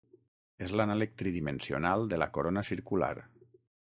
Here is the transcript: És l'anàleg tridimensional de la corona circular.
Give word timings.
És 0.67 0.71
l'anàleg 0.79 1.11
tridimensional 1.21 2.09
de 2.13 2.21
la 2.23 2.29
corona 2.39 2.65
circular. 2.73 3.13